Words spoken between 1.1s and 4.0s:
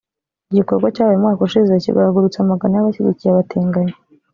umwaka ushize kigahagurutsa amagana y’abashyigikiye abatinganyi